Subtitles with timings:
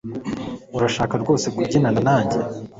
[0.77, 2.37] Urashaka rwose kubyinana nanjye